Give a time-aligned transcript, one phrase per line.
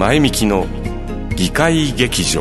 [0.00, 0.66] 前向きの
[1.36, 2.40] 議会劇場。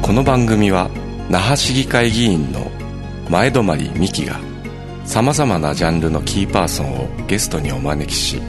[0.00, 0.88] この番組は
[1.28, 2.70] 那覇市議会議員の
[3.28, 4.38] 前泊美樹が
[5.04, 8.40] さまざまなジャンルのキーパーソンをゲストにお招きし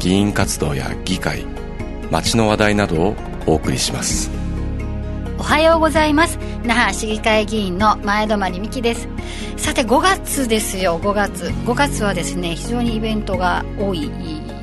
[0.00, 1.46] 議員活動や議会
[2.10, 3.16] 街の話題などを
[3.46, 4.28] お送りします。
[5.38, 6.36] おはようございます。
[6.64, 9.06] 那覇市議会議員の前泊美樹です。
[9.56, 10.98] さて5月ですよ。
[11.00, 11.44] 5月。
[11.44, 14.10] 5月はですね非常にイベントが多い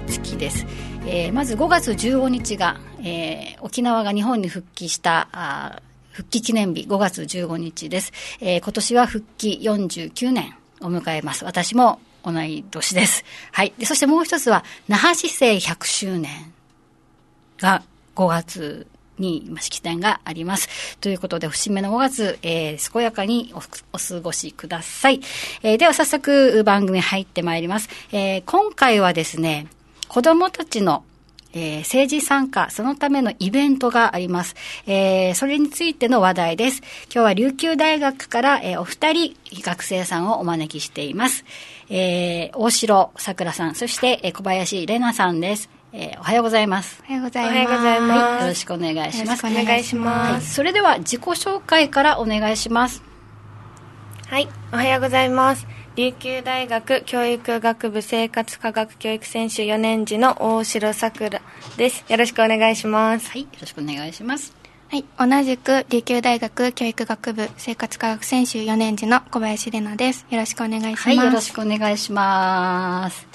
[0.05, 0.65] 月です、
[1.07, 5.81] えー、まず5月15日が、えー、沖縄が日本に復帰したあ
[6.11, 16.53] 復帰記念日5月15日です、えー、今年は復帰49年を迎えます私も同い年ですはいでそしてもう一つは那覇市政100周年
[17.59, 17.83] が
[18.15, 18.87] 5月
[19.19, 20.97] に式典があります。
[20.97, 25.21] ということで、節目の5月、えー、健やかにお過ごしください。
[25.63, 27.87] えー、では早速番組入ってまいります。
[28.11, 29.67] えー、今回はですね、
[30.15, 31.03] 子供たちの
[31.57, 34.55] えー、政治参加、そのためのイベントがあります。
[34.87, 36.81] えー、それについての話題です。
[37.05, 41.45] 今日は琉球大学から、えー、お二人学生さんをお招きしています。
[41.89, 45.69] えー、大城さくらさん、そして、えー、小林玲奈さんです。
[45.93, 47.01] えー、おはようございます。
[47.05, 47.53] おはようございます。
[47.53, 48.11] おはようございます。
[48.11, 49.45] はい、よろしくお願いします。
[49.45, 50.41] お願いします、はい。
[50.41, 53.01] それでは自己紹介からお願いします。
[54.27, 55.67] はい、おはようございます。
[55.95, 61.41] 琉球大学教育学部生活科学教育選手4年次の大城さくら
[61.77, 62.03] です。
[62.09, 63.29] よろしくお願いします。
[63.29, 64.53] はい、よろしくお願いします。
[64.89, 70.25] はい、同じく琉球大学教育学部生活科学選手4年次の小林玲奈です。
[70.29, 71.07] よろしくお願いします。
[71.07, 73.27] はい、よろしくお願いします。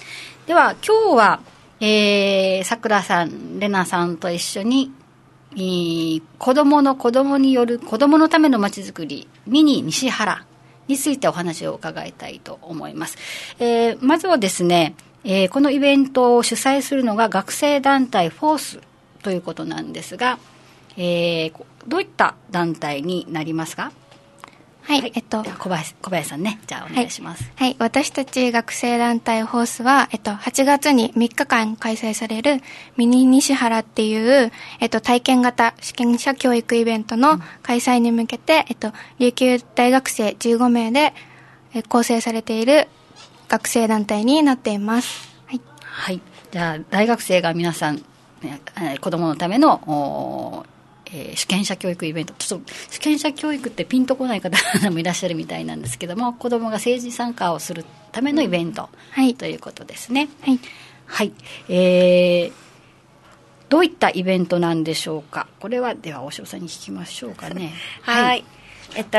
[0.46, 1.40] では、今日は
[1.82, 4.92] えー、さくらさん、れなさんと一緒に、
[6.38, 10.44] 子供の子供による子供のためのまちづくり、ミニ西原
[10.90, 13.16] についてお話を伺いたいと思います。
[13.58, 18.80] えー、まずはですね、えー、このイベントを主催するのが学生団体フォース
[19.22, 20.38] ということなんですが、
[20.96, 21.52] えー、
[21.86, 23.92] どういった団体になりますか？
[24.90, 27.44] はい、えっと、小林、小林さんね、じゃあお願いします。
[27.54, 32.60] はい、はい、私たち学生団体ホースは、えっと、8月に3日間開催される
[32.96, 41.14] ミニ西原っていう、えっと、体験型試験者教育イベントの開催に向けて、えっと、琉球大学生15名で
[41.88, 42.88] 構成されている
[43.46, 45.30] 学生団体になっています。
[45.46, 45.60] はい。
[45.80, 46.20] はい。
[46.50, 48.04] じゃあ、大学生が皆さん、
[48.42, 48.60] ね、
[49.00, 50.66] 子供のための
[51.12, 54.56] えー、主権者教育イベント、ちょっと主権者教育ってピンとこない方
[54.90, 60.28] もいらっしゃるみたいなんですけども、子どもが政治参加をするためのイベント、はい、ということですね。
[60.42, 60.60] はい、
[61.06, 61.32] はい、
[61.68, 62.52] えー、
[63.68, 67.72] どういったイベントなんでしょうか、これはでは大城さんに聞きましょうかね。
[68.02, 68.44] はい、はい、
[68.94, 69.18] えっと、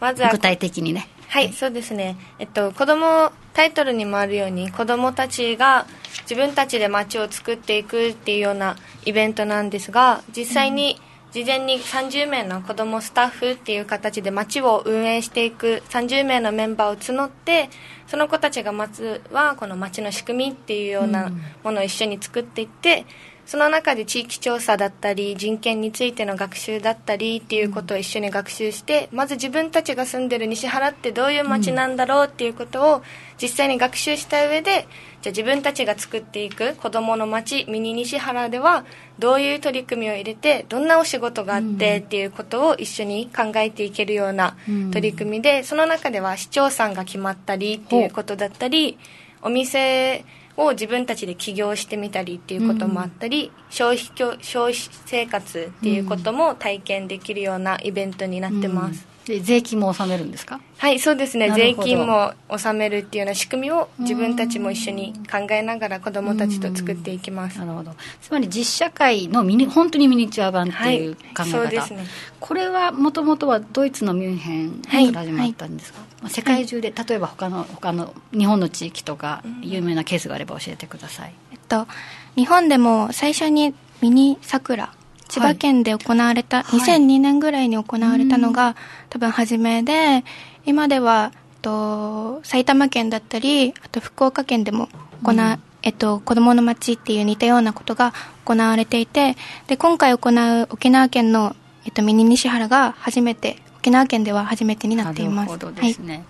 [0.00, 1.08] まずは具体的にね。
[1.28, 2.16] はい、そうですね。
[2.38, 5.86] えっと、子供、タイトルにもあるように、子供たちが
[6.22, 11.00] 自分たちで街を作っていくっていうようなイベントなんですが、実際に
[11.36, 17.68] 事前に30名の子どもスタッフっていう形で街を運営していく30名のメンバーを募って
[18.06, 21.30] その子たちがまずはこの街の仕組みっていうような
[21.62, 23.04] ものを一緒に作っていって、
[23.46, 33.02] その中で地域調査だったり人権についての学習だったりっていうことを一緒に学習してまず自分たちが住んでる西原ってどういう街なんだろうっていうことを
[33.40, 34.88] 実際に学習した上で
[35.22, 38.84] じゃあ自分たちが作っていく子どもの街ミニ西原では
[39.20, 44.56] どういう取り組みを入れてどんなお仕事があってっていうことを一緒に考えていけるような
[44.90, 48.98] 取り組みでその中では市長さんが決まったりっていうことだったり
[49.40, 50.24] お店
[50.56, 54.06] を自分たちで起業してみたりっていうこともあったり、うん、消費
[54.40, 60.60] 消費生活っていうことも体験できるようなイベントになってます、うん、で税金も納めるんですか？
[60.78, 61.50] はいそうですね。
[61.50, 67.58] 税金も納めるっていうような仕組みを自分たちも一緒に考えながら子どもたちと作っていきます。
[67.58, 67.92] なるほど。
[68.22, 72.04] つまり実社会のミニ本当にミニチュア版っていう考え方、はい、そうですね。
[72.38, 76.22] これはもともとはドイツのミュンヘンから始まったんですか、はい。
[76.22, 81.88] はい、世界中で例えば他の他の日本の地域とか有名なケースがあれば教えてください、えっと
[82.36, 84.92] 日本でも最初にミニ桜
[85.28, 88.76] 千葉県で行われた、はい、2002年ぐらいに行われたのが、
[89.10, 90.24] 多分初めで
[90.64, 91.32] 今では、
[91.62, 94.88] と、埼玉県だったりあと福岡県でも
[95.24, 98.12] 行、うん、えっと、子どもの街っていう似たようなことが
[98.44, 99.36] 行われていて
[99.66, 105.48] で今回行う沖縄県の、えっと、ミニ西原が初めて沖縄県では初めてになっています。
[105.48, 106.24] なるほどですね、はい。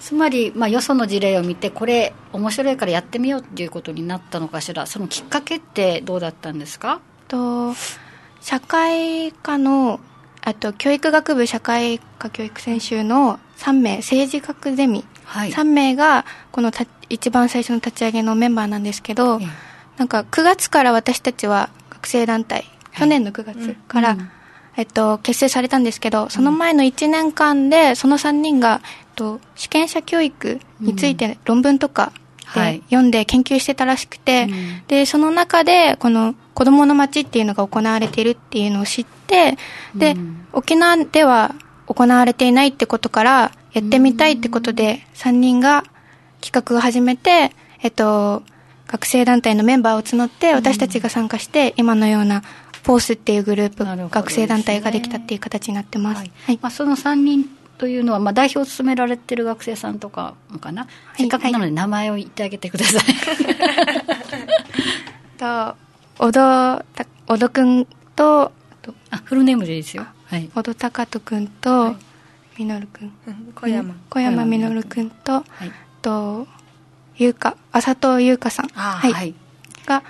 [0.00, 4.86] つまり、まあ、よその事例を見てこれ面白いからやってみようっていうことになったのかしら。
[4.86, 7.00] そのきっかけってどうだったんですか？
[7.26, 7.74] と
[8.40, 10.00] 社会科の
[10.42, 19.40] あと教育学部社会科教育専修の3名政治学ゼミ、はい、3名がこのた一番最初の立ち上げのメンバーなんですけど、
[19.96, 24.30] なんか9月から私たちは学生団体、去年の9月から、うん
[24.78, 32.12] えっと、結成されたんですけど、その前の1年間で、その3人が、えっと、主権者教育について論文とか
[32.48, 32.78] はい。
[32.78, 34.82] で読んで研究してたらしくて、うん。
[34.86, 39.56] で、その中で、この子供の街っていうのが行われているっていうのを知って、
[39.94, 40.48] で、うん。
[40.52, 41.54] 沖縄では
[41.86, 45.84] 行われていないってことから、やってみたいってことで、3人が
[46.40, 48.42] 企画を始めて、えっと、
[48.88, 52.42] 学生団体のメンバーを募って、私たちが参加して、今のような、
[52.82, 54.14] フォースっていうグループ、なるほど。
[54.16, 56.18] 学生団体ができたっていう形になってます。
[56.18, 56.32] はい。
[56.44, 56.58] はい。
[56.60, 57.44] まあ、その3人
[57.78, 63.02] というのは、まあ、代表を務められてる学生さんとかもかな、せっかくなので名前を言ってあげてください。
[65.38, 65.87] と、おど
[66.32, 66.84] た、
[67.28, 67.86] おどくん
[68.16, 68.52] と、
[69.10, 70.06] あフルネームでいいですよ。
[70.26, 70.50] はい。
[70.54, 71.94] おどたかとくんと、
[72.58, 73.12] みのるくん。
[73.26, 75.72] うん小山小山みのるくんと、はい。
[76.02, 76.46] と、
[77.16, 78.66] ゆうか、あさとゆうかさん。
[78.74, 79.34] あーはい。
[79.86, 80.02] が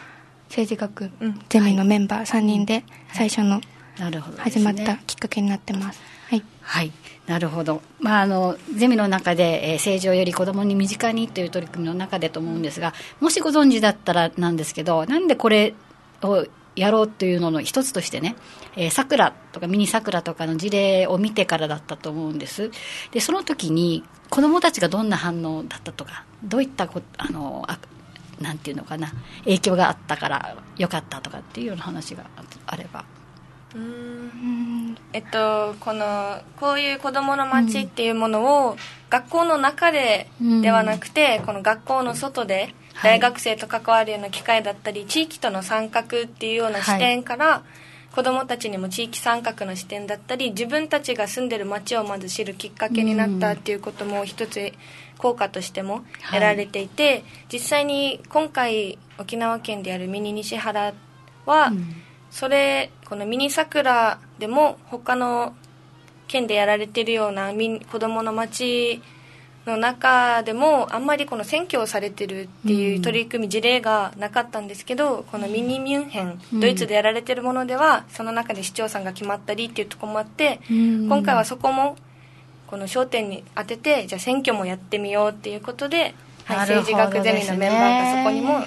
[0.48, 3.60] 政治学うんゼミのメンバー3人で最初の
[4.38, 6.00] 始まったきっかけになってます。
[6.28, 6.42] はい。
[6.62, 6.92] はい、
[7.26, 15.74] なるほど、まあ、あのゼミの中で、えー政治をより子どもに身近にという取り組みの中でと思うんですが、もしご存知だったらなんですけど、なんでこれ
[16.22, 18.36] をやろうというのの一つとしてね、
[18.76, 22.70] えー、桜とかミニ桜とかの事例を見てからだったと思うんです。
[23.10, 27.78] で、その時に子どもたちがどんな反応だったとか、どういったこあのあ
[28.40, 29.12] なんていうのかな
[29.44, 32.24] 影響があったからよかったとかっていうような話が
[32.66, 33.04] あれば。
[33.74, 38.76] うーんえっと、このこういう子どもの街っていうものを、
[39.10, 43.18] 学校の中でうんではなくて、この学校の外ではい。
[43.18, 47.62] 大学生と関わるような機会だったり、地域との参画っていうような視点から、
[48.12, 54.72] 子どもたちにも地域参画の視点だったり自分たちが住んでる街をまず知るきっかけになったっていうことも一つ
[55.18, 57.22] 効果としても得られていて、
[57.52, 60.94] 実際に今回沖縄県でやるミニ西原
[61.46, 61.72] は、
[62.30, 65.54] それこのミニ桜でも他の
[66.26, 69.02] 県でやられてるようなみん子どもの街
[69.68, 76.60] の中でもあんまりこの選挙をされてるっていう取り組み事例がなかったんですけどこのミニミュンヘンうん。
[76.60, 81.08] ドイツでやられてるものではその中で市長さんが決まったりっていうところもあってうん。
[81.08, 81.96] 今回はそこも
[82.66, 86.14] この焦点に当ててじゃあ選挙もやってみようっていうことで、
[86.44, 88.64] はい政治学ゼミのメンバーがそこにも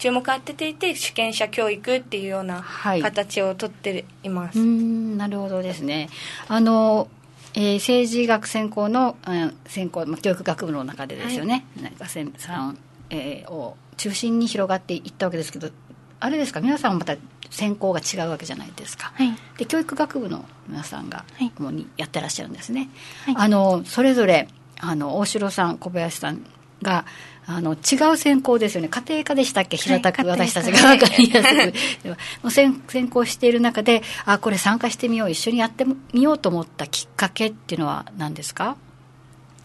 [0.00, 3.02] 注目を当てていて主権者教育っていうようなはい。
[3.02, 6.08] 形をとっています、うーんなるほどですね。
[6.48, 7.06] あの、
[7.54, 12.78] えー政治学専攻の、うん専攻、まあ、教育学部の中でですよね、何か専さん、
[13.10, 15.68] えーを中心に広がっていったわけですけど、
[16.20, 17.16] あれですか、皆さんもまた
[17.50, 19.12] 専攻が違うわけじゃないですか。
[19.14, 19.36] はい。
[19.58, 22.88] で教育学部の皆さんがはい主にやってらっしゃるんですね、
[23.26, 23.34] はい。
[23.36, 24.48] あのそれぞれ
[24.78, 26.44] あの大城さん小林さん
[26.82, 27.04] が
[27.52, 28.88] あの違う専攻ですよね。
[28.88, 29.76] 家庭科でしたっけ？
[29.76, 30.78] 平たくはい私たちが。
[30.96, 31.72] 分かりやす
[32.44, 32.50] く。
[32.50, 38.76] 専専攻している中であこれ参加してみよう一緒にやってみようと思ったきっかけっていうのは何ですか？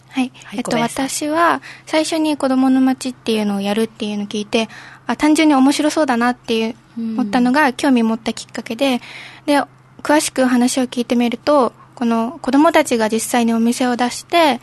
[0.09, 0.31] はい。
[0.45, 4.69] はいえっと、私は、最初に子供の街っていうのをやるっていうのを聞いて、
[5.07, 9.01] あ、単純に面白そうだなっていう、思ったのが、興味持ったきっかけで、
[9.45, 9.61] で、
[10.01, 14.61] 詳しく話を聞いてみると、この子供たちが実際にお店を出して、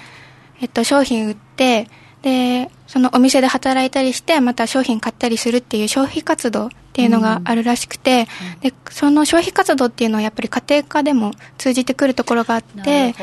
[0.62, 1.86] えっと、商品売って、
[2.22, 8.26] で、そのお店で働いたりして、また商品買ったりするっていう消費活動っていうのがあるらしくて、
[8.60, 13.14] で、その消費活動っていうのはやっぱり家庭科でも通じてくるところがあって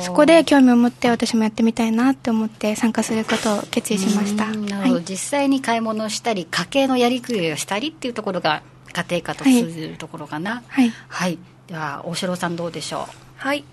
[0.00, 4.46] そこで興味を持って私もやってみたいなって思って参加することを決意しました。
[4.46, 5.04] うんなるほど、はい。
[5.06, 8.62] 実際に買い物をしたり家計のやりくりをしたりっていうところが
[8.94, 10.62] 家庭科と通じるところかな。
[10.66, 10.92] はい。
[11.08, 13.06] はい、では大城さんどうでしょ
[13.36, 13.64] はい。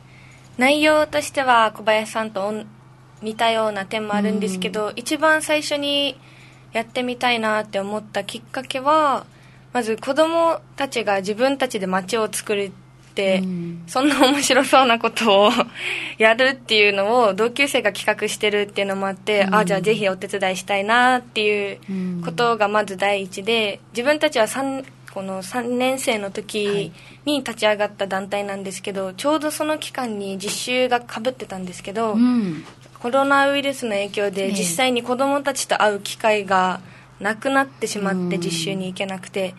[0.58, 2.66] 内容としては小林さんと同
[3.22, 6.20] 似たような点もあるんですけど、一番最初に
[6.74, 9.26] やってみたいなって思ったきっかけは
[9.76, 12.72] まず子供たちが自分たちで街を作るっ
[13.14, 13.84] て、うん。
[13.88, 15.52] そんな面白そうなことを
[16.18, 19.56] やるっていうのを同級生が企画してるっていうのもあって、うん。
[19.56, 26.92] あじゃあぜひお手伝いしたいなっていううんことがまず第一で自分たちは3この3年生の時
[27.24, 32.66] に立ち上がった団体なんですけど、ちょうどその期間に実習がかぶってたんですけど、う、うん、
[33.06, 34.32] コロナウイルスの影響ええ。
[34.32, 36.82] で実際に子どもたちと会う機会が
[37.20, 38.42] なくなってしまってうん。
[38.42, 39.54] 実習に行けなくて。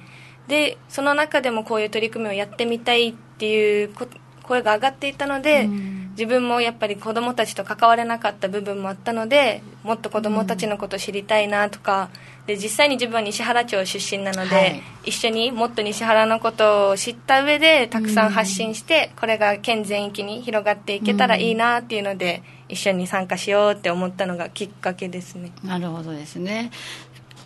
[0.49, 4.09] でその中でもこういう取り組みをやってみたいっていうこ
[4.43, 12.09] 声が上がっていたので、うん自分もやっぱり子どもたちと関われなかった部分もあったのでもっと子どもたちのことを知りたいなとか
[12.47, 14.83] で実際に自分は西原町出身なので、はい。
[15.07, 25.51] 一緒にもっと西原のことを知った上でたくさん発信して、これが県全域に広がっていけたらいいなっていうので、一緒に参加しようって思ったのがきっかけですね。
[25.65, 26.71] なるほどですね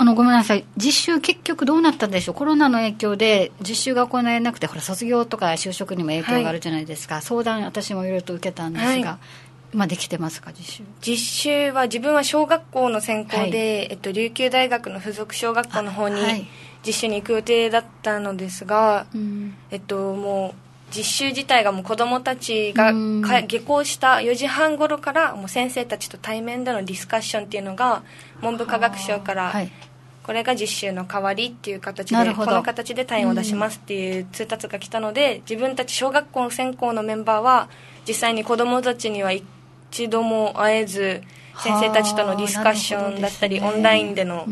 [0.00, 9.19] あのごめんなさい、実習、結局どうなったんでしょう、コロナの影響で実習が行えなくて、ほら、卒業とか就職にも影響があるじゃないですか、はい、相談、私もいろいろと受けたんですが、はい、
[9.75, 10.85] 今できてますか、実習。
[11.02, 13.50] 実習は、自分は小学校の専攻で、はい、
[13.90, 16.49] えっと、琉球大学の附属小学校の方に
[16.87, 19.04] 実習に行く予定だったのですが、
[19.71, 28.02] えっと、もう、実習自体がもう子どもたちが下校した4時半頃からもう先生たちと対面でのディスカッションっていうのが
[28.42, 29.52] 文部科学省から
[30.23, 37.69] これが実習の代わりっていう形でこの形で単位を出しますっていう通達が来たので自分たち小学校の専攻のメンバーは
[38.07, 41.23] 実際に子どもたちには一度も会えず
[41.61, 44.45] 先生たちとのディスカッションだったり、オンラインでの、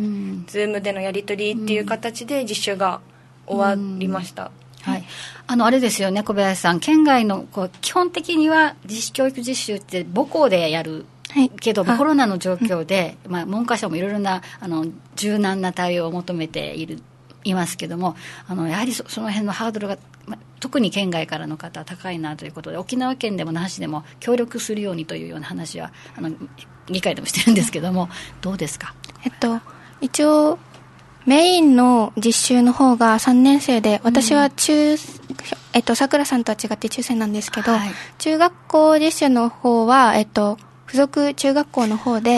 [0.47, 3.01] ズームでのやり取りっていう形で実習が
[3.47, 4.51] 終わりました。
[4.83, 5.05] はい、
[5.47, 11.07] あのあれですよね、小林さん、県外のこう基本的には自主教育実習って母校でやる
[11.49, 17.01] けど、コロナの状況で、まあ、文科省もいろいろなあの柔軟な対応を求めている
[17.45, 18.17] いますけども、
[18.49, 26.31] あのやはりそその辺のハードルが、まあ、特に県外からの方は高いなということで、沖縄県でも那覇市でも協力するようにというような話は、あの
[26.87, 28.09] 議会でもしてるんですけども、
[28.41, 28.95] どうですか？
[29.25, 29.61] えっと
[30.01, 30.59] 一応
[31.27, 34.99] メインの実習の方が3年生で、私は中、うん、
[35.75, 40.57] えっと、さくらさんとは違って中世なんですけど、はい、中学校実習の方は、えっと、
[40.89, 42.31] 付属中学校の方で、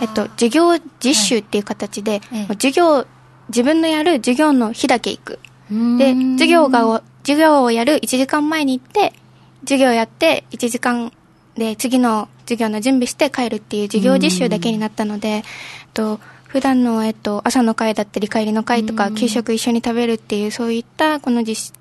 [0.00, 3.06] えっと、授業実習っていう形で、はい、授業、
[3.50, 5.38] 自分のやる授業の日だけ行く。
[5.98, 9.12] で、授業が、授業をやる1時間前に行って、
[9.60, 11.12] 授業やって1時間
[11.56, 15.42] で次の授業の準備して帰るっていう授業実習だけになったので、えっ
[15.92, 21.74] と、普段の、えっと、朝の会だったり帰りの会とか、給食一緒に食べるっていう、そういったこの実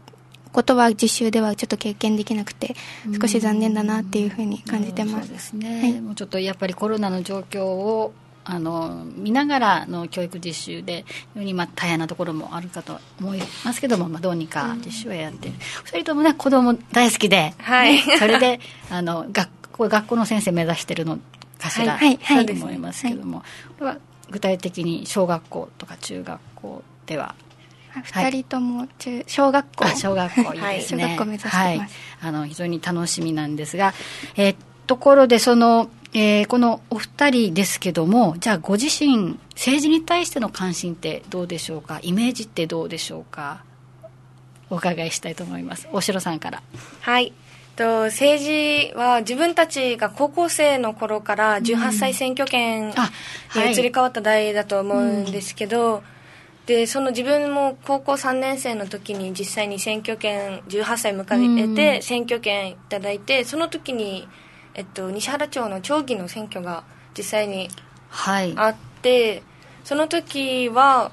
[0.52, 2.76] ことは実習ではちょっと経験できなくて、
[3.20, 5.28] 少し残念だなっていうふうに感じてます。
[5.28, 5.82] そうですね。
[5.82, 8.14] はい、もうちょっとやっぱりコロナの状況を
[8.50, 15.50] あの見ながらの教育実習で非常にまあ大変なところもあるかと思いますけども、まあ、どうにか実習をやって。
[15.50, 21.20] る、2人ともね子供大好きで、はい、それで あの学校学校の先生目指してるの
[21.60, 23.46] かしら、はい、はい、と思いますけども、はい、
[23.80, 23.98] これは
[24.32, 27.36] 具体的に小学校とか中学校では
[28.06, 29.88] 2人とも中、小学校。
[29.96, 31.90] 小学校いいですね、小学校目指してます、はい、
[32.22, 33.94] あの非常に楽しみなんですが、
[34.36, 42.00] えー、ところでその、えー、このお二人ですけどもじゃあご自身政治に対しての関心ってどうでしょうか？
[42.02, 43.64] イメージってどうでしょうか？
[44.70, 45.88] お伺いしたいと思います。
[45.92, 46.62] 大城さんから。
[47.02, 47.34] はい。
[47.78, 52.94] と政治は自分たちが高校生の頃から18歳選挙権に
[53.72, 56.02] 移り変わった代だと思うんですけど、はい、
[56.68, 64.28] でその自分も高校3年生の時に実際に選挙権18歳迎えて選挙権いただいてその時に、
[64.76, 66.84] えっと、西原町の町議の選挙が
[67.18, 67.70] 実際に
[68.56, 69.44] あって、はい、
[69.86, 71.12] その時は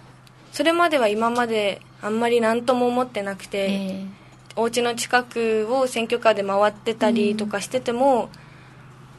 [0.52, 3.58] それまでは今まであんまり何とも思ってなくて。
[3.58, 4.25] えー
[4.56, 8.28] お家の近くを選挙カーで回ってたりとかしてても、うん、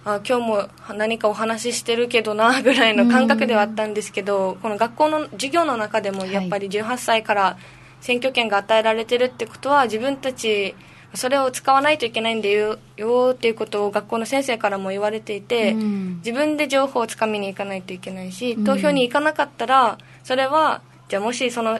[0.05, 7.57] あ今日も何かお話ししてるけどな ぐらいの感覚ではあったんですけど、うん、この学校の授業の中でもやっぱり18歳から
[8.01, 10.75] 選挙権が与えられてるってことは自分たち
[11.15, 21.79] それを使わないといけないんだよよっていうことを学校の先生からも言われていて、うん、自分で情報をつかみに行かないといけないし投票に行かなかったらそれはじゃあもしその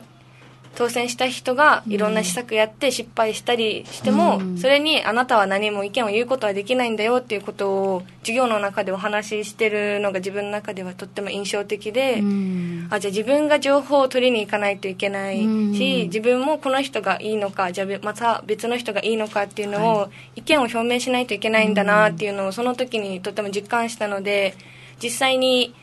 [0.75, 24.55] 当選した人がいろんな施策やって失敗したりしても、うん、それにあなたは何も意見を言うことはできないんだよっていうことを授業の中でお話ししてるのが自分の中ではとっても印象的で、うん、あじゃあ自分が情報を取りに行かないといけないし、うん、自分もこの人がいいのかじゃあまた別の人がいいのかっていうのを、意見を表明しないといけないんだなっていうのをその時にとても実感したので
[25.01, 25.73] 実際に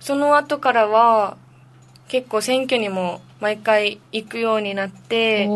[0.00, 1.36] その後からは
[2.08, 5.46] 結構選挙にも毎回行くようになって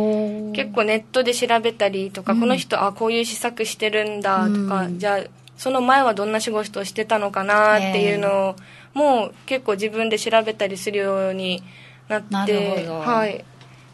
[0.55, 5.25] 結構ネットで調べたりとか、うん、この人あこういう施策してるんだとか、うん、じゃあ
[5.57, 8.57] その前はどんな仕事をしてたのかなっていうのを
[8.95, 11.62] もう結構自分で調べたりするように
[12.09, 13.45] なってはい、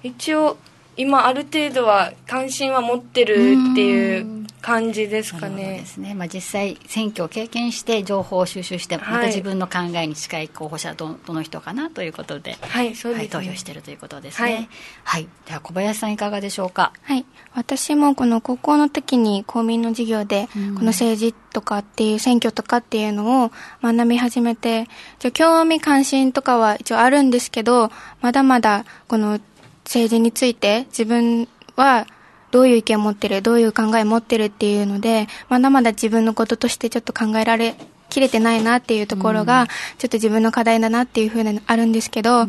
[0.02, 0.56] 一応
[0.96, 5.78] 今ある程度は関心は持ってるっていう感じですかね。
[5.80, 14.68] ですね、まあ、実際選挙を経験して情報を収集して、また自分の考えに近い候補者どどの人かなということで,、はいそうです、ね、投票しているということですね、はい、
[15.04, 16.92] はい、では小林さんいかがでしょうか？
[17.02, 17.24] はい。
[17.54, 23.50] 私もこの高校の時に公民の授業で、この政治とかっていう選挙とかっていうのを
[23.82, 24.86] 学び始めて
[25.32, 29.40] 興味関心とかは一応あるんですけどまだまだこの
[29.84, 32.06] 政治について自分は
[32.50, 37.74] どういう意見を持ってる、どういう考えを持ってるっていうので、まだまだ自分のこととしてちょっと考えられ
[38.08, 39.66] 切れてないなっていうところが、
[39.98, 42.48] ちょっと自分の課題だなっていうふうにあるんですけど、あ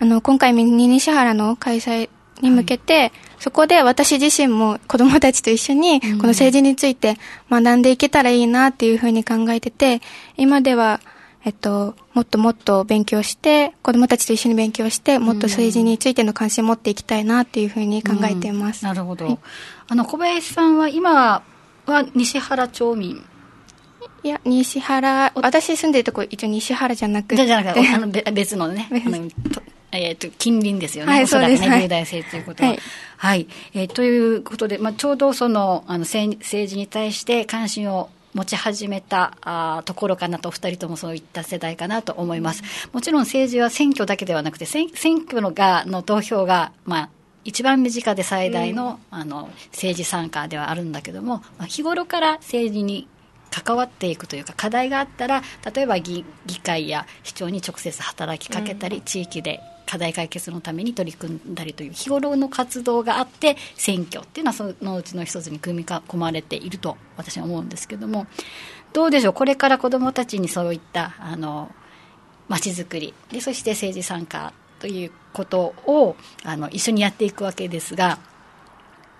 [0.00, 2.08] の、今回ミニ西原の開催
[2.40, 7.16] に向けて、はい、そこで私自身も子供たちと一緒に、この政治について
[7.50, 10.00] 学んでいけたらいいなっていうふうに考えてて、
[10.36, 11.00] 今では、
[11.44, 18.84] えっと、もっともっと勉強して、子供たちと一緒に勉強して、もっと政治についての関心を持っていきたいなっていうふうに考えています。
[18.84, 19.26] なるほど。
[19.26, 19.38] はい、
[19.88, 21.42] あの、小林さんは今
[21.84, 23.22] は西原町民
[24.22, 27.44] いや、西原、私住んでるとこ一応西原じゃなくて。
[27.44, 28.88] じゃなくて、あの 別のね、
[29.92, 31.12] えっ、ー、と、近隣ですよね。
[31.12, 31.82] はい、そうですね。
[31.82, 32.70] 雄大生ということは。
[32.70, 32.80] はい。
[33.18, 42.62] はい、えー、ということで、まあ、ちょうどその、あの、政治に対して関心を持ち始めたあところかなと、お二人ともそういった世代かなと思います。
[42.92, 44.88] もちろん政治は選挙だけではなくて、選
[45.26, 47.10] 挙のがの投票が、まあ、
[47.44, 53.06] 一番身近で最大のうん、あの政治参加ではあるんだけども、まあ、日頃から政治に
[53.62, 55.42] 関わっていくというか課題があったら
[55.74, 56.24] 例えば議
[56.62, 68.26] 会や市長に直接働きかけたり、うん、地域で課題解決のために取り組んだりという日頃の活動があって選挙っていうのはそのうちの一つに組み込まれていると私は思うんですけども
[68.92, 69.34] どうでしょう？
[69.34, 71.70] これから子どもたちにそういったあの
[72.48, 78.18] 街づくりでそして政治参加ということをあの一緒にやっていくわけですが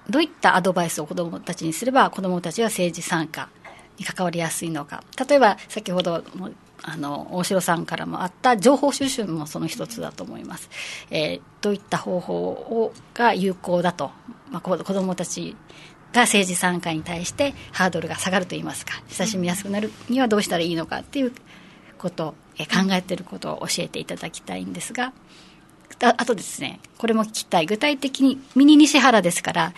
[0.08, 3.48] どういったアドバイスを子どもたちにすれば子どもたちは政治参加
[3.98, 5.02] に関わりやすいのか。
[5.28, 6.50] 例えば先ほども
[6.82, 10.68] あの大城さんからもあった情報収集もその一つだと思います、
[11.10, 14.10] えー、どういった方法をが有効だと、
[14.50, 15.56] まあ、子どもたち
[16.12, 21.32] が政治参加に対してハードルが下がるといいますか親しみやすくなるにはどうしたらいいのかっていう
[21.96, 25.12] ことえ考えていることを教えていただきたいんですが
[26.02, 27.66] ああとですねこれも聞きたい。
[27.66, 29.72] 具体的にミニ西原ですから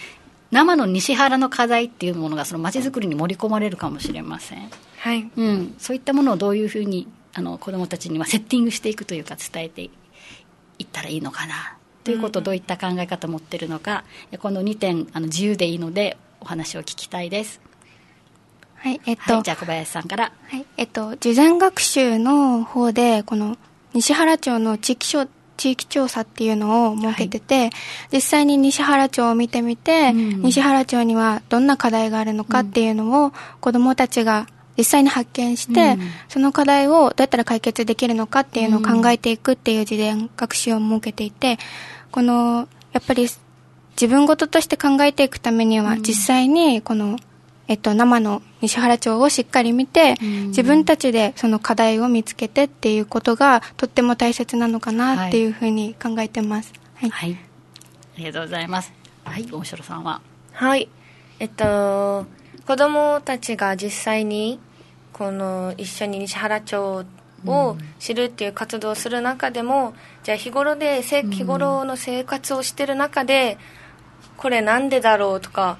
[0.50, 5.31] 生の西原の課題っていうものがその街づくりに盛り込まれるかもしれません、はい。
[5.37, 9.91] うん、そういったものをどういうふうにあの子どもたちにはセッティングしていくというか伝えてい
[10.85, 11.76] ったらいいのかな。
[12.04, 17.61] ということをどういった考え方を持っているのか、うん、この2点あの自由でいいのでお話を聞きたいです。
[18.76, 20.32] はい、えっと、はい、じゃあ小林さんから。
[20.49, 23.56] はい、えっと、事前学習の方で、この
[23.95, 27.71] 西原町の地域商地域調査っていうのを設けてて、はい、
[28.12, 41.58] 実際に西原町を見てみて、うん、西原町にはどんな課題があるのかっていうのを子どもたちが実際に発見して、うん、その課題をどうやったら解決できるのかっていうのを考えていくっていう事前学習を設けていて、
[42.10, 47.19] この、やっぱり自分事として考えていくためには、実際にこの
[47.69, 56.73] えっと、生の西原町をしっかり見て、自分たちでその課題を見つけてっていうことがとっても大切なのかなっていうふうに考えてます。
[56.95, 57.11] はい。
[57.11, 57.39] はい、
[58.17, 58.93] ありがとうございます。
[59.25, 60.21] はい、大城さんは？
[60.52, 60.89] はい。
[61.41, 62.26] えっと、
[62.67, 64.61] 子供たちが実際に、
[65.13, 67.05] この一緒に西原町
[67.45, 73.59] を知るっていう活動をする中でも、じゃあ日頃で、日頃の生活をしてる中で、
[74.37, 75.79] これなんでだろうとか、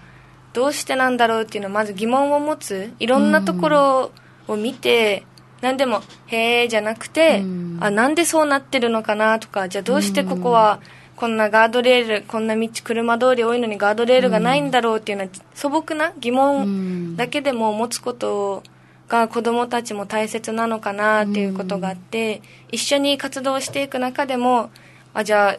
[0.57, 4.13] どうしてなんだろうっていうのをまず疑問を持ついろんなところ
[4.49, 5.27] を見て、
[5.61, 7.45] 何でも「へえ」じゃなくて、
[7.81, 10.81] あなんでそうなってるのかなとかじゃあどうしてここは
[11.15, 18.63] こんなガードレールこんな道車通り多いのにガードレールがないんだろうっていうのは素朴な疑問だけでも持つこと
[19.09, 22.41] が子どもたちも大切なのかなっていうことがあって
[22.73, 24.71] 一緒に活動していく中でも
[25.13, 25.59] あじゃあ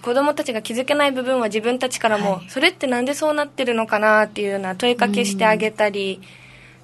[0.00, 6.20] 子供たちが気づけない部分は自分たちからも、はい、それってなんでそうなってるのかなっていうような問いかけしてあげたり、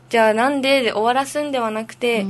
[0.08, 2.26] じゃあなんでで終わらすんではなくて、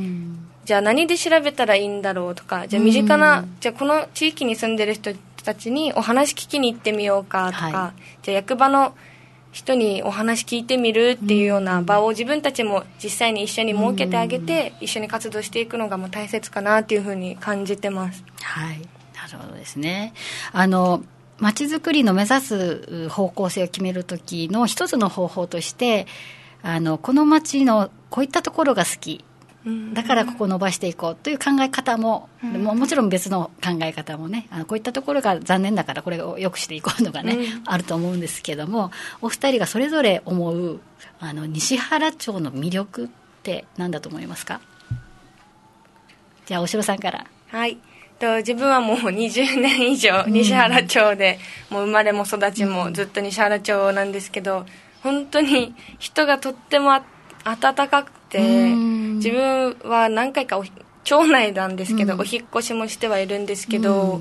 [0.65, 5.13] じゃあ何で調べたらいいんだろうとか、じゃあ身近な、じゃあこの地域に住んでる人
[5.45, 8.95] たちにお話聞きに行ってみようかとか、はい、じゃあ役場の
[9.53, 18.23] 人にお話聞いてみるっていうような場を自分たちも実際に一緒に設けてあげて、一緒に活動していくのがもう大切かなっていうふうに感じてます。
[18.43, 20.15] はいなるほどですね。
[20.53, 21.03] あの、
[21.39, 26.07] 街づくりの目指す方向性を決める時の一つの方法として、
[26.63, 29.25] あの、この街のこういったところが好き。
[29.93, 40.81] だからここ伸ばしていこうという考え方も、うん、ももちろん別の考え方もねあのこういったところが残念だからこれを良くしていこうのがね、うん、あると思うんですけどもお二人がそれぞれ思う
[41.19, 43.09] あの西原町の魅力っ
[43.43, 44.63] て何だと思いますか？
[46.47, 47.27] じゃあ大城さんから。
[47.49, 47.77] はい
[48.21, 51.39] と自分はもう 20年以上西原町で、
[51.71, 54.67] もう生まれも育ちもずっと西原町なんですけど
[55.03, 56.93] 本当に人がとっても
[57.45, 60.61] 温かくて自分は何回か
[61.03, 64.21] 町内なんですけど、お引越しもしてはいるんですけど、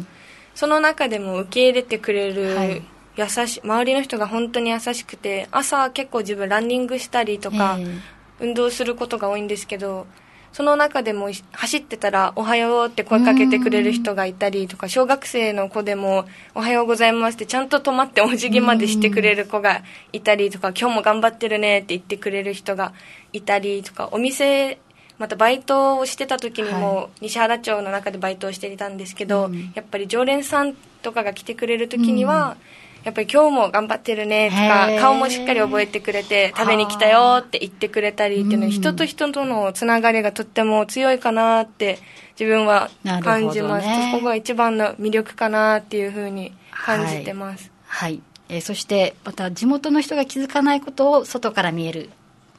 [0.56, 2.82] その中でも受け入れてくれる、はい。
[3.20, 8.00] 優しい周りの人が本当に優しくて朝結構自分ランニングしたりとか、えー、
[8.40, 10.08] 運動することが多いんですけど
[10.52, 22.94] その中でも走ってたら「おはよう」って声かけてくれる人がいたりとか小学生の子でも「おはようございます」ってちゃんと止まってお辞儀までしてくれる子がいたりとか「今日も頑張ってるね」って言ってくれる人が
[23.34, 24.80] いたりとかお店
[25.20, 32.56] またバイトをしてた時にも西原町の中でバイトをしていたんですけど、やっぱり常連さんとかが来てくれる時には、
[33.04, 42.00] やっぱり今日も頑張ってるねとか顔もしっかり覚えてくれて食べに来たよって言ってくれたりっていうのは人と人とのつながりがとっても強いかなって
[42.40, 42.90] 自分は
[43.24, 52.10] 感じます、ね、そこが一番の魅力かなっていうふうに感じてます、はい、はい、えー、そしてまた地元の人が気づかないことを外から見える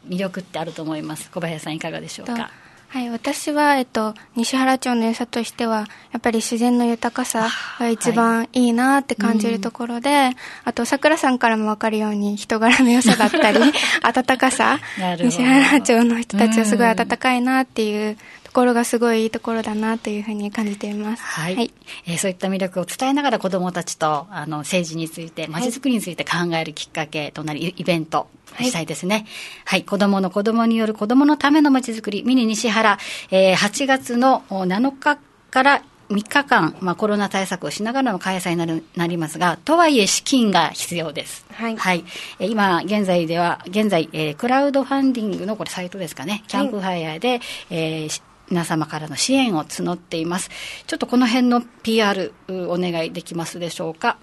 [0.08, 1.30] 魅力ってあると思います。
[1.30, 2.50] 小林さんいかがでしょうか？
[2.92, 7.48] はい、私は、えっと、西原町の良さとしては、やっぱり自然の豊かさ
[7.78, 10.30] が一番いいなって感じるところで、はい。
[10.30, 13.60] うん、あと、桜さんからもわかるように、人柄の良さだったり、
[14.02, 14.80] 温かさ、
[15.20, 18.18] 西原町の人たちはすごい温かいなっていう
[18.50, 21.22] ところがすごいいいところだなというふうに感じています。
[21.22, 21.54] はい。
[21.54, 21.72] はい、
[22.06, 28.26] えー、そういった魅力を伝えながら子どもたちとあの政治について、まちづくりについて考えるきっかけとなるイベント、
[28.58, 29.24] したいですね。
[29.64, 32.98] はい、子供の子供による子供のためのまちづくり、ミニ西原、
[33.30, 35.18] えー、8月の7日
[35.52, 41.46] から3日間、まあ、コロナ対策をしながらの開催になるなりますが、とはいえ資金が必要です。
[41.52, 41.76] はい。
[41.76, 42.04] はい、
[42.40, 50.50] え今、現在では、現在、えー、クラウドファンディングのこれサイトですかね、キャンプファイヤーで、はい、えー、皆様からの支援を募っています。
[50.86, 54.18] ちょっとこの辺の PR お願いできますでしょうか？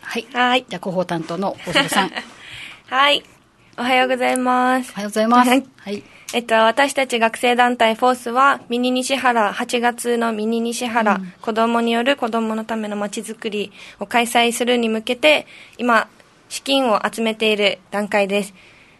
[0.00, 0.26] はい。
[0.32, 0.64] はい。
[0.66, 2.12] じゃあ、広報担当の大城さん。
[2.88, 3.22] はい。
[3.76, 4.92] おはようございます。
[4.92, 5.50] おはようございます。
[5.50, 5.56] は
[5.90, 6.02] い。
[6.32, 16.08] えっと、私たち学生団体フォースは、ミニ西原、8月のミニ西原、うん、子供による子供のための街づくりを開催するに向けて、今、
[16.48, 18.54] 資金を集めている段階です。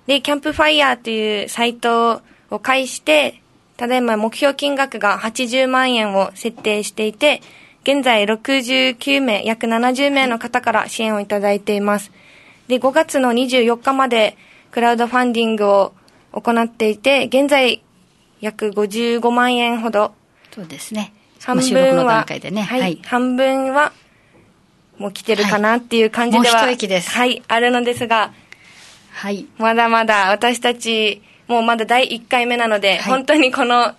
[0.06, 2.22] で、キャンプファイヤーというサイトを
[2.61, 3.40] 介して、
[3.76, 7.42] ただいま目標金額が80万円を設定していて、
[7.82, 12.11] 現在69名、約70名の方から支援をいただいています。
[12.66, 14.37] で、5月の24日まで
[14.70, 15.92] クラウドファンディングを
[16.32, 17.82] 行っていて、現在
[18.40, 20.12] 約55万円ほど。
[20.52, 21.12] そうですね。
[21.42, 23.92] 半分は、ね、はい、はい、半分は
[24.98, 28.32] もう来てるかなっていう感じでは、はい、はい、あるのですが、
[29.12, 29.46] はい。
[29.58, 33.94] まだまだ私たち、もうまだ第1回目なので、はい、本当にこの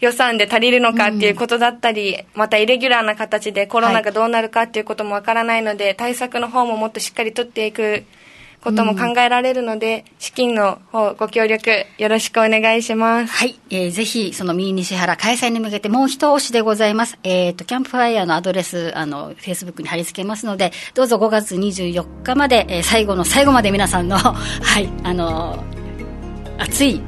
[0.00, 8.04] 予算で足りるのかっていうことだったり、うん、またイレギュラーな形でコロナがどうなるかっていうこともわからないので、はい、対策の方ももっとしっかり取っていく
[8.62, 13.32] ことも考えられるので、うん、資金の方ご協力よろしくお願いします。
[13.32, 13.58] はい。
[13.70, 17.18] えー、ぜひ、そのミニ西原開催に向けてもう一押しでございます。
[17.24, 24.34] えっ、ー、と、キャンプファイヤーのアドレス、あの、フェイスブックに貼り付けますので、どうぞ5月24日まで、えー、最後の最後まで皆さんの、 は
[24.80, 25.64] い、あの、
[26.58, 27.00] 熱い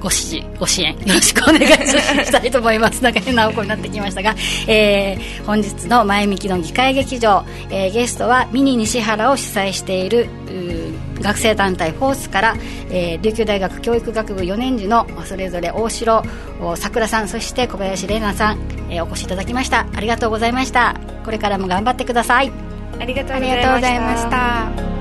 [0.00, 3.04] ご支持、ご支援、よろしくお願いしたいと思います。
[3.04, 4.34] なんか変な方向になってきましたが、
[4.66, 10.28] えー、本日の前向きの議会劇場、えー、ゲストはミニ西原を主催している、
[11.20, 12.56] 学生団体フォースから、
[12.90, 16.24] えー、琉球大学教育学部4年次のそれぞれ大城
[16.76, 18.58] さくらさんそして小林玲奈さん、
[18.90, 19.86] えー、お越しいただきました。
[19.94, 20.98] ありがとうございました。
[21.24, 22.50] これからも頑張ってください。
[22.98, 24.99] ありがとうございました